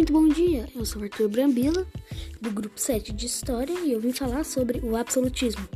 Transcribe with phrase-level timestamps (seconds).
[0.00, 1.86] Muito bom dia, eu sou Arthur Brambila,
[2.40, 5.68] do grupo 7 de História, e eu vim falar sobre o absolutismo.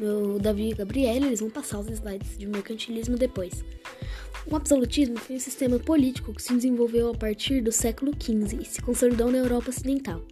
[0.00, 3.62] Meu Davi e Gabriela, eles vão passar os slides de mercantilismo depois.
[4.50, 8.64] O absolutismo foi um sistema político que se desenvolveu a partir do século XV e
[8.64, 10.22] se consolidou na Europa Ocidental.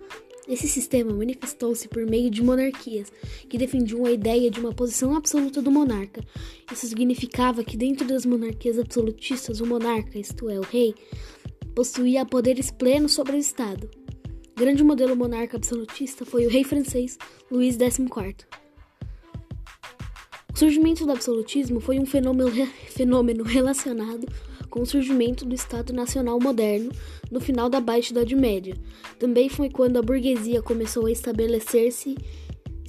[0.48, 3.12] Esse sistema manifestou-se por meio de monarquias,
[3.48, 6.25] que defendiam a ideia de uma posição absoluta do monarca.
[6.73, 10.94] Isso significava que dentro das monarquias absolutistas, o monarca, isto é, o rei,
[11.74, 13.90] possuía poderes plenos sobre o Estado.
[14.56, 17.16] Grande modelo monarca absolutista foi o rei francês
[17.50, 18.36] Luís XIV.
[20.52, 22.50] O surgimento do absolutismo foi um fenômeno,
[22.88, 24.26] fenômeno relacionado
[24.68, 26.93] com o surgimento do Estado Nacional moderno
[27.30, 28.76] no final da Baixa Idade Média.
[29.18, 32.16] Também foi quando a burguesia começou a estabelecer-se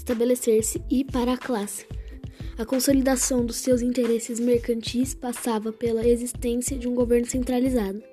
[0.02, 1.85] estabelecer-se e para a classe.
[2.57, 8.04] A consolidação dos seus interesses mercantis passava pela existência de um governo centralizado.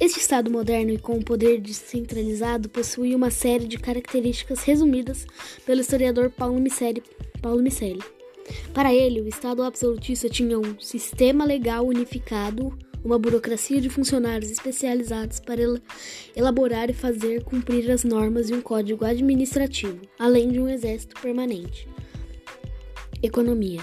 [0.00, 5.24] Este Estado moderno e com o poder descentralizado possui uma série de características resumidas
[5.64, 7.02] pelo historiador Paulo Micelli.
[7.40, 8.02] Paulo Micelli.
[8.74, 15.38] Para ele, o Estado absolutista tinha um sistema legal unificado, uma burocracia de funcionários especializados
[15.38, 15.62] para
[16.34, 21.88] elaborar e fazer cumprir as normas e um código administrativo, além de um exército permanente.
[23.22, 23.80] Economia.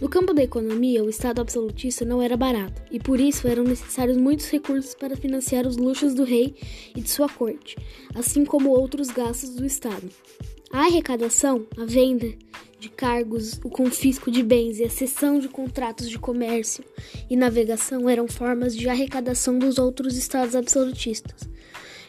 [0.00, 4.16] No campo da economia, o Estado absolutista não era barato, e por isso eram necessários
[4.16, 6.54] muitos recursos para financiar os luxos do rei
[6.94, 7.76] e de sua corte,
[8.14, 10.08] assim como outros gastos do Estado.
[10.70, 12.34] A arrecadação, a venda
[12.80, 16.84] de cargos, o confisco de bens e a cessão de contratos de comércio
[17.30, 21.48] e navegação eram formas de arrecadação dos outros estados absolutistas.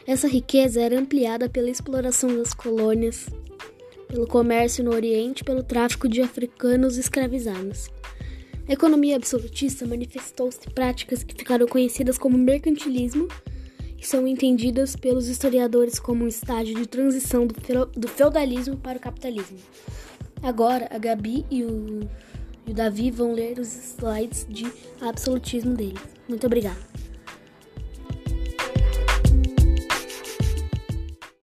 [0.06, 3.28] Essa riqueza era ampliada pela exploração das colônias,
[4.08, 7.90] pelo comércio no Oriente e pelo tráfico de africanos escravizados.
[8.68, 13.28] A economia absolutista manifestou-se práticas que ficaram conhecidas como mercantilismo
[13.98, 19.60] e são entendidas pelos historiadores como um estágio de transição do feudalismo para o capitalismo.
[20.42, 22.10] Agora, a Gabi e o,
[22.66, 24.66] e o Davi vão ler os slides de
[25.00, 26.02] absolutismo deles.
[26.28, 26.95] Muito obrigada.